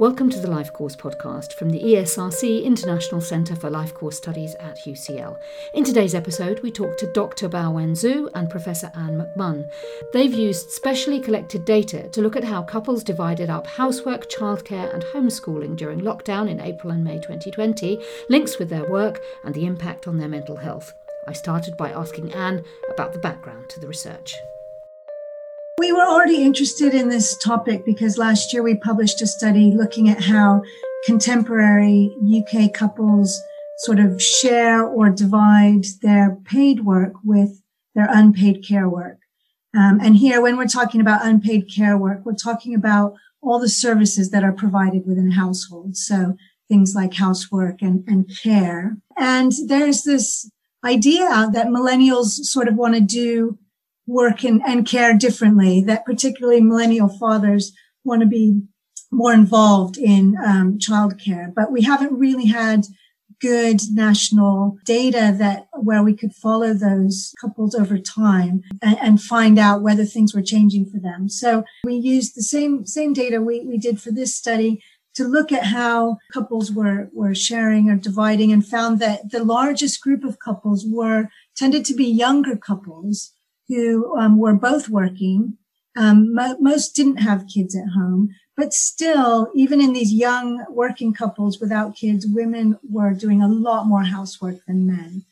[0.00, 4.54] Welcome to the Life Course podcast from the ESRC International Centre for Life Course Studies
[4.54, 5.38] at UCL.
[5.74, 7.46] In today's episode, we talk to Dr.
[7.46, 9.70] Bao-Wen Xue and Professor Anne McMunn.
[10.14, 15.04] They've used specially collected data to look at how couples divided up housework, childcare, and
[15.04, 20.08] homeschooling during lockdown in April and May 2020, links with their work, and the impact
[20.08, 20.94] on their mental health.
[21.28, 24.34] I started by asking Anne about the background to the research.
[25.82, 30.08] We were already interested in this topic because last year we published a study looking
[30.08, 30.62] at how
[31.04, 33.36] contemporary UK couples
[33.78, 37.62] sort of share or divide their paid work with
[37.96, 39.18] their unpaid care work.
[39.76, 43.68] Um, and here, when we're talking about unpaid care work, we're talking about all the
[43.68, 45.96] services that are provided within a household.
[45.96, 46.36] So
[46.68, 48.98] things like housework and, and care.
[49.18, 50.48] And there's this
[50.84, 53.58] idea that millennials sort of want to do
[54.06, 57.72] work and, and care differently, that particularly millennial fathers
[58.04, 58.60] want to be
[59.10, 61.52] more involved in um, childcare.
[61.54, 62.86] But we haven't really had
[63.40, 69.58] good national data that where we could follow those couples over time and, and, find
[69.58, 71.28] out whether things were changing for them.
[71.28, 74.80] So we used the same same data we, we did for this study
[75.14, 80.00] to look at how couples were were sharing or dividing and found that the largest
[80.00, 83.32] group of couples were tended to be younger couples
[83.68, 85.58] who um, were both working.
[85.96, 91.12] Um, mo- most didn't have kids at home, but still, even in these young working
[91.12, 95.24] couples without kids, women were doing a lot more housework than men.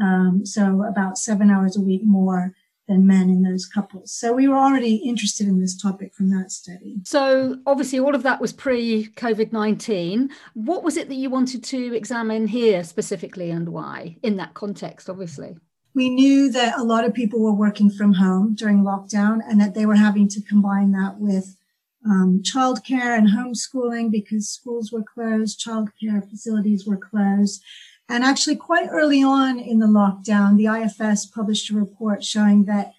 [0.00, 2.54] Um, so about seven hours a week more
[2.86, 4.12] than men in those couples.
[4.12, 6.96] So we were already interested in this topic from that study.
[7.04, 10.30] So obviously all of that was pre COVID-19.
[10.54, 15.10] What was it that you wanted to examine here specifically and why in that context
[15.10, 15.56] obviously?
[15.96, 19.74] We knew that a lot of people were working from home during lockdown and that
[19.74, 21.56] they were having to combine that with
[22.04, 27.62] um, childcare and homeschooling because schools were closed, childcare facilities were closed.
[28.10, 32.92] And actually, quite early on in the lockdown, the IFS published a report showing that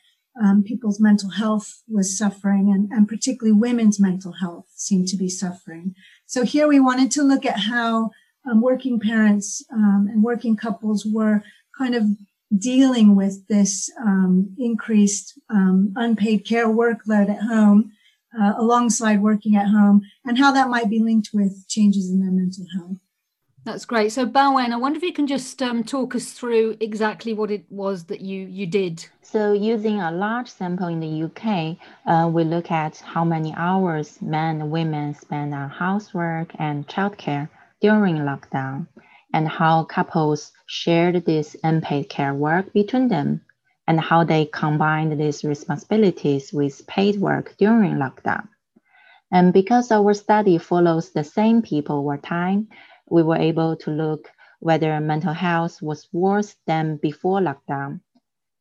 [0.44, 5.30] um, people's mental health was suffering, and, and particularly women's mental health seemed to be
[5.30, 5.96] suffering.
[6.26, 8.10] So here we wanted to look at how
[8.50, 11.44] um, working parents um, and working couples were
[11.78, 12.08] kind of
[12.56, 17.92] dealing with this um, increased um, unpaid care workload at home
[18.40, 22.32] uh, alongside working at home and how that might be linked with changes in their
[22.32, 22.98] mental health.
[23.64, 24.14] That's great.
[24.14, 27.66] So, Bao-Wen, I wonder if you can just um, talk us through exactly what it
[27.70, 29.06] was that you, you did.
[29.22, 31.76] So, using a large sample in the UK,
[32.06, 37.50] uh, we look at how many hours men and women spend on housework and childcare
[37.82, 38.88] during lockdown
[39.38, 43.40] and how couples shared this unpaid care work between them
[43.88, 48.48] and how they combined these responsibilities with paid work during lockdown.
[49.32, 52.70] And because our study follows the same people over time,
[53.08, 54.28] we were able to look
[54.60, 58.00] whether mental health was worse than before lockdown.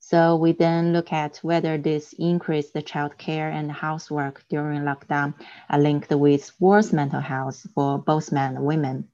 [0.01, 5.33] So we then look at whether this increased childcare and housework during lockdown
[5.71, 9.09] are linked with worse mental health for both men and women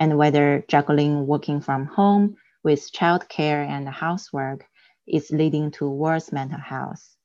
[0.00, 4.64] and whether juggling working from home with childcare and housework
[5.06, 7.16] is leading to worse mental health,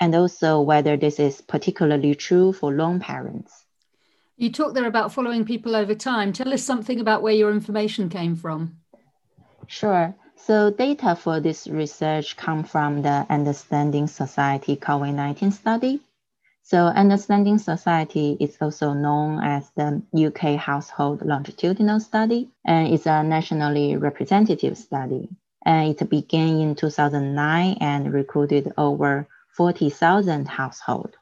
[0.00, 3.64] and also whether this is particularly true for lone parents.
[4.36, 6.32] You talked there about following people over time.
[6.32, 8.76] Tell us something about where your information came from.
[9.66, 10.14] Sure.
[10.36, 16.00] So data for this research come from the Understanding Society COVID-19 study
[16.62, 23.22] so Understanding Society is also known as the UK Household Longitudinal Study, and it's a
[23.22, 25.28] nationally representative study.
[25.66, 31.14] And it began in 2009 and recruited over 40,000 households.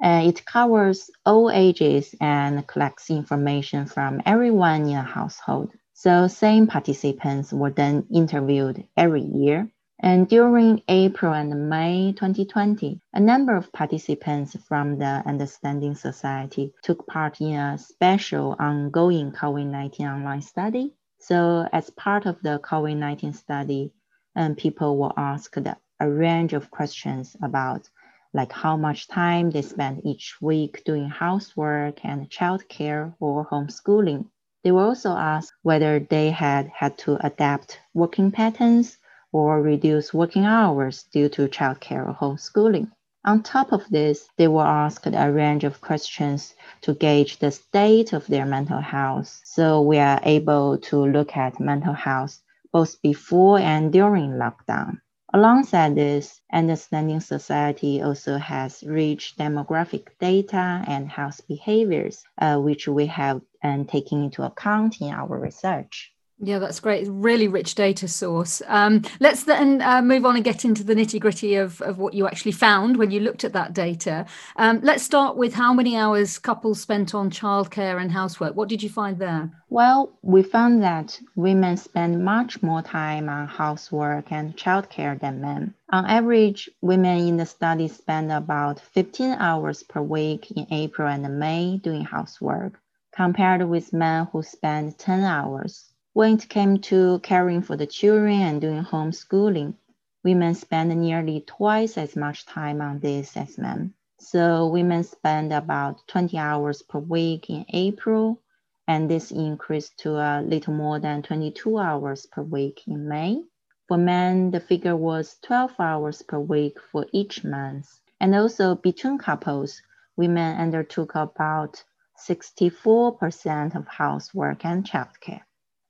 [0.00, 5.72] And it covers all ages and collects information from everyone in a household.
[5.94, 9.70] So same participants were then interviewed every year
[10.04, 17.06] and during April and May 2020, a number of participants from the Understanding Society took
[17.06, 20.92] part in a special ongoing COVID 19 online study.
[21.20, 23.92] So, as part of the COVID 19 study,
[24.34, 25.56] um, people were asked
[26.00, 27.88] a range of questions about
[28.34, 34.26] like how much time they spend each week doing housework and childcare or homeschooling.
[34.64, 38.98] They were also asked whether they had had to adapt working patterns
[39.32, 42.90] or reduce working hours due to childcare or homeschooling.
[43.24, 48.12] On top of this, they were asked a range of questions to gauge the state
[48.12, 49.40] of their mental health.
[49.44, 52.42] So we are able to look at mental health
[52.72, 55.00] both before and during lockdown.
[55.34, 63.06] Alongside this, Understanding Society also has rich demographic data and house behaviors, uh, which we
[63.06, 66.11] have and taken into account in our research.
[66.44, 67.02] Yeah, that's great.
[67.02, 68.62] It's Really rich data source.
[68.66, 72.14] Um, let's then uh, move on and get into the nitty gritty of, of what
[72.14, 74.26] you actually found when you looked at that data.
[74.56, 78.56] Um, let's start with how many hours couples spent on childcare and housework.
[78.56, 79.52] What did you find there?
[79.70, 85.74] Well, we found that women spend much more time on housework and childcare than men.
[85.90, 91.38] On average, women in the study spend about 15 hours per week in April and
[91.38, 92.80] May doing housework,
[93.14, 95.91] compared with men who spend 10 hours.
[96.14, 99.76] When it came to caring for the children and doing homeschooling,
[100.22, 103.94] women spend nearly twice as much time on this as men.
[104.20, 108.42] So women spend about 20 hours per week in April,
[108.86, 113.42] and this increased to a little more than 22 hours per week in May.
[113.88, 117.88] For men, the figure was 12 hours per week for each month.
[118.20, 119.80] And also between couples,
[120.16, 121.82] women undertook about
[122.28, 125.40] 64% of housework and childcare.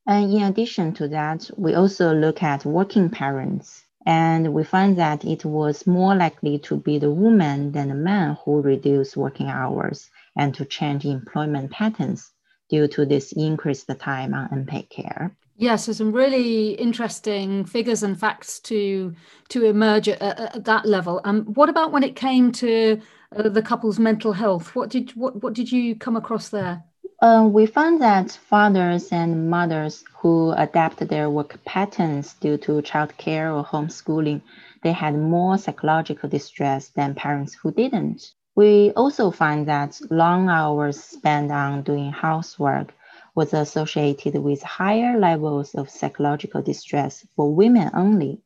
[0.06, 3.84] And in addition to that, we also look at working parents.
[4.04, 8.36] And we find that it was more likely to be the woman than the man
[8.44, 12.32] who reduced working hours and to change employment patterns
[12.68, 15.36] due to this increased time on unpaid care.
[15.56, 19.14] Yes, so some really interesting figures and facts to
[19.50, 21.20] to emerge at, at that level.
[21.24, 23.00] Um, what about when it came to
[23.36, 24.74] uh, the couple's mental health?
[24.74, 26.82] What did what what did you come across there?
[27.22, 33.56] Uh, we found that fathers and mothers who adapt their work patterns due to childcare
[33.56, 34.42] or homeschooling,
[34.82, 38.32] they had more psychological distress than parents who didn't.
[38.56, 42.92] We also find that long hours spent on doing housework
[43.36, 48.40] was associated with higher levels of psychological distress for women only.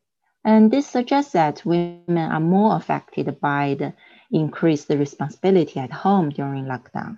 [0.44, 3.94] And this suggests that women are more affected by the
[4.30, 7.16] increased responsibility at home during lockdown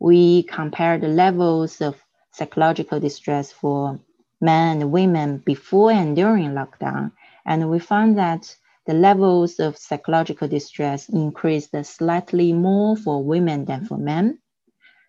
[0.00, 1.96] we compared the levels of
[2.32, 3.98] psychological distress for
[4.40, 7.12] men and women before and during lockdown.
[7.44, 8.54] And we found that
[8.86, 14.38] the levels of psychological distress increased slightly more for women than for men.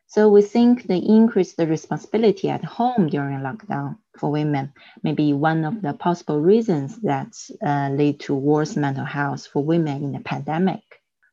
[0.08, 5.64] So we think the increased responsibility at home during lockdown for women may be one
[5.66, 10.20] of the possible reasons that uh, lead to worse mental health for women in the
[10.20, 10.82] pandemic.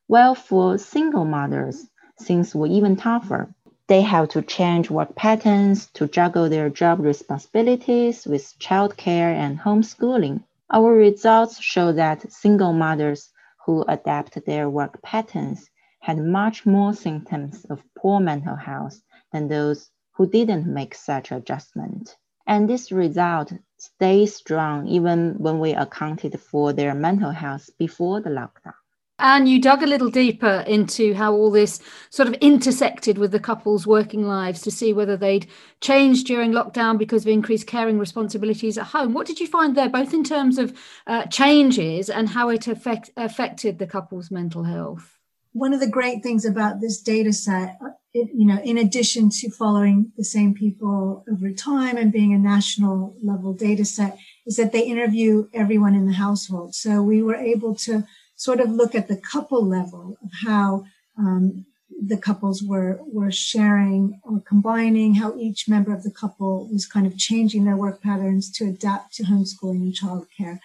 [0.07, 1.87] Well, for single mothers,
[2.19, 3.53] things were even tougher.
[3.87, 10.43] They have to change work patterns to juggle their job responsibilities with childcare and homeschooling.
[10.69, 13.29] Our results show that single mothers
[13.65, 15.69] who adapt their work patterns
[16.01, 22.15] had much more symptoms of poor mental health than those who didn't make such adjustment.
[22.45, 28.29] And this result stays strong even when we accounted for their mental health before the
[28.29, 28.73] lockdown.
[29.19, 31.79] And you dug a little deeper into how all this
[32.11, 35.47] sort of intersected with the couple's working lives to see whether they'd
[35.81, 39.15] changed during lockdown because of increased caring responsibilities at home.
[39.15, 40.77] What did you find there, both in terms of
[41.07, 45.17] uh, changes and how it affect, affected the couple's mental health?
[45.53, 47.79] One of the great things about this data set,
[48.13, 52.37] it, you know, in addition to following the same people over time and being a
[52.37, 56.75] national level data set, is that they interview everyone in the household.
[56.75, 58.05] So we were able to
[58.37, 60.85] sort of look at the couple level of how
[61.17, 61.65] um,
[62.05, 67.07] the couples were were sharing or combining how each member of the couple was kind
[67.07, 70.59] of changing their work patterns to adapt to homeschooling and childcare.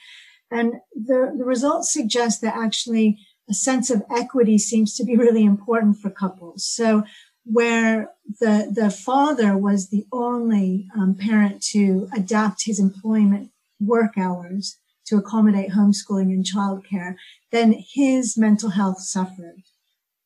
[0.50, 5.44] And the, the results suggest that actually a sense of equity seems to be really
[5.44, 6.66] important for couples.
[6.66, 7.04] So
[7.44, 8.10] where
[8.40, 13.50] the the father was the only um, parent to adapt his employment
[13.80, 17.16] work hours to accommodate homeschooling and childcare,
[17.50, 19.62] then his mental health suffered.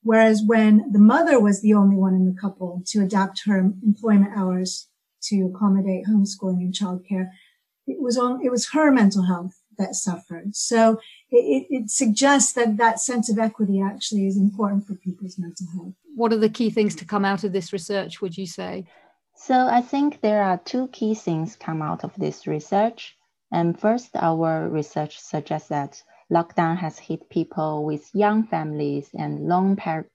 [0.02, 4.36] Whereas when the mother was the only one in the couple to adapt her employment
[4.36, 4.88] hours
[5.24, 7.30] to accommodate homeschooling and childcare,
[7.86, 10.54] it was on, it was her mental health that suffered.
[10.54, 15.66] So it, it, suggests that that sense of equity actually is important for people's mental
[15.74, 15.94] health.
[16.14, 18.86] What are the key things to come out of this research, would you say?
[19.36, 23.16] So I think there are two key things come out of this research.
[23.52, 29.76] And first, our research suggests that lockdown has hit people with young families and lone,
[29.76, 30.08] par-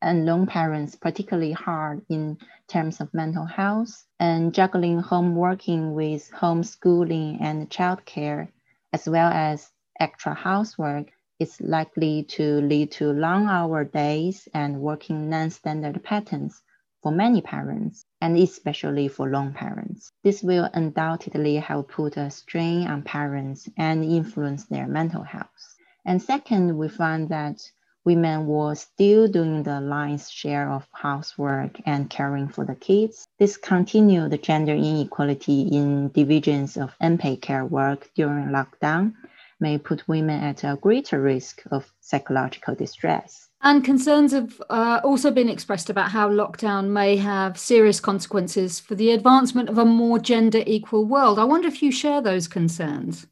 [0.00, 6.30] and lone parents particularly hard in terms of mental health and juggling home working with
[6.30, 8.48] homeschooling and childcare,
[8.92, 15.28] as well as extra housework is likely to lead to long hour days and working
[15.28, 16.62] non-standard patterns
[17.02, 20.12] for many parents, and especially for lone parents.
[20.24, 25.76] This will undoubtedly have put a strain on parents and influence their mental health.
[26.04, 27.60] And second, we find that
[28.04, 33.26] women were still doing the lion's share of housework and caring for the kids.
[33.38, 39.14] This continued the gender inequality in divisions of unpaid care work during lockdown
[39.60, 43.47] may put women at a greater risk of psychological distress.
[43.60, 48.94] And concerns have uh, also been expressed about how lockdown may have serious consequences for
[48.94, 51.38] the advancement of a more gender equal world.
[51.38, 53.26] I wonder if you share those concerns.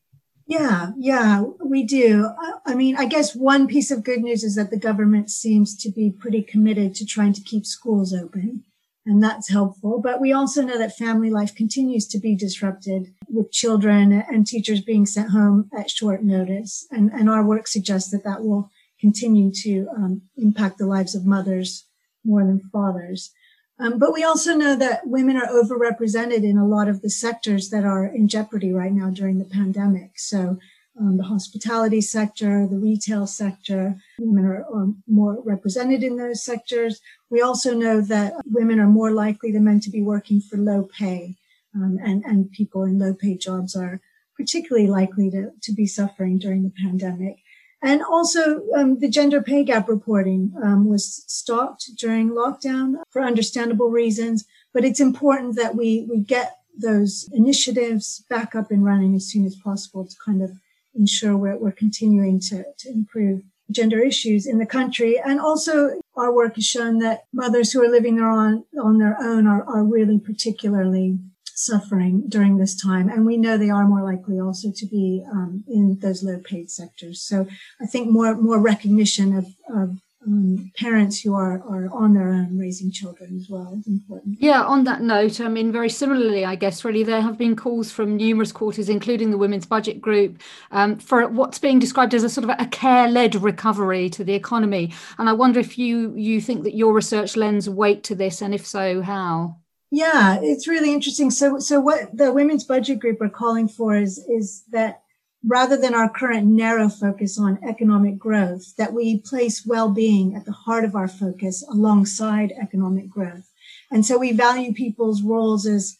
[0.48, 2.30] Yeah, yeah, we do.
[2.64, 5.90] I mean, I guess one piece of good news is that the government seems to
[5.90, 8.62] be pretty committed to trying to keep schools open,
[9.04, 10.00] and that's helpful.
[10.00, 14.80] But we also know that family life continues to be disrupted with children and teachers
[14.80, 16.86] being sent home at short notice.
[16.92, 21.26] And, and our work suggests that that will continue to um, impact the lives of
[21.26, 21.84] mothers
[22.24, 23.30] more than fathers.
[23.78, 27.68] Um, but we also know that women are overrepresented in a lot of the sectors
[27.70, 30.12] that are in jeopardy right now during the pandemic.
[30.18, 30.58] So
[30.98, 37.00] um, the hospitality sector, the retail sector, women are, are, more represented in those sectors.
[37.28, 40.88] We also know that women are more likely than men to be working for low
[40.98, 41.36] pay,
[41.74, 44.00] um, and, and people in low paid jobs are
[44.36, 47.36] particularly likely to, to be suffering during the pandemic.
[47.82, 53.90] And also, um, the gender pay gap reporting um, was stopped during lockdown for understandable
[53.90, 54.44] reasons.
[54.72, 59.44] But it's important that we, we get those initiatives back up and running as soon
[59.46, 60.58] as possible to kind of
[60.94, 65.18] ensure we're, we're continuing to, to improve gender issues in the country.
[65.18, 69.16] And also, our work has shown that mothers who are living there on, on their
[69.20, 71.18] own are, are really particularly
[71.56, 73.08] suffering during this time.
[73.08, 76.70] And we know they are more likely also to be um, in those low paid
[76.70, 77.22] sectors.
[77.22, 77.46] So
[77.80, 82.58] I think more, more recognition of, of um, parents who are, are on their own
[82.58, 84.36] raising children as well is important.
[84.40, 87.90] Yeah, on that note, I mean, very similarly, I guess, really, there have been calls
[87.90, 90.40] from numerous quarters, including the Women's Budget Group,
[90.72, 94.34] um, for what's being described as a sort of a care led recovery to the
[94.34, 94.92] economy.
[95.18, 98.52] And I wonder if you, you think that your research lends weight to this, and
[98.52, 99.58] if so, how?
[99.90, 101.30] Yeah, it's really interesting.
[101.30, 105.02] So, so what the Women's Budget Group are calling for is, is that
[105.44, 110.52] rather than our current narrow focus on economic growth, that we place well-being at the
[110.52, 113.48] heart of our focus alongside economic growth.
[113.90, 115.96] And so we value people's roles as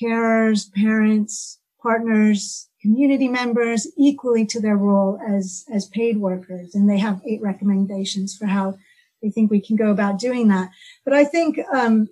[0.00, 6.74] carers, parents, partners, community members equally to their role as, as paid workers.
[6.74, 8.78] And they have eight recommendations for how
[9.20, 10.70] they think we can go about doing that.
[11.04, 12.08] But I think, um,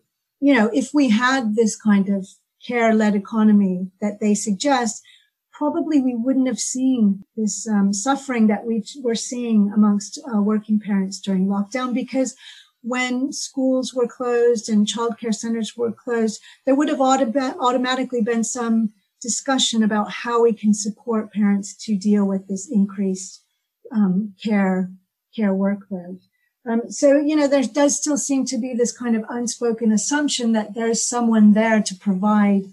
[0.46, 2.24] you know, if we had this kind of
[2.64, 5.02] care led economy that they suggest,
[5.50, 10.78] probably we wouldn't have seen this um, suffering that we were seeing amongst uh, working
[10.78, 12.36] parents during lockdown because
[12.82, 18.44] when schools were closed and childcare centers were closed, there would have auto- automatically been
[18.44, 23.42] some discussion about how we can support parents to deal with this increased
[23.90, 24.92] um, care
[25.34, 26.20] care workload.
[26.68, 30.52] Um, so, you know, there does still seem to be this kind of unspoken assumption
[30.52, 32.64] that there's someone there to provide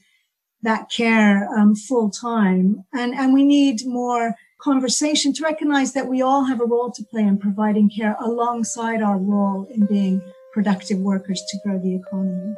[0.64, 2.86] that care um, full time.
[2.94, 7.04] And, and we need more conversation to recognize that we all have a role to
[7.04, 10.22] play in providing care alongside our role in being
[10.54, 12.56] productive workers to grow the economy.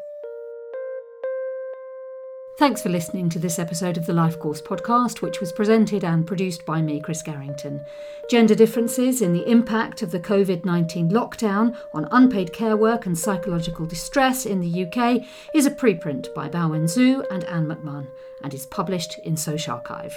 [2.58, 6.26] Thanks for listening to this episode of the Life Course podcast, which was presented and
[6.26, 7.86] produced by me, Chris Garrington.
[8.30, 13.20] Gender differences in the impact of the COVID 19 lockdown on unpaid care work and
[13.20, 18.08] psychological distress in the UK is a preprint by Baowen Xue and Anne McMunn
[18.42, 20.14] and is published in SocArXiv.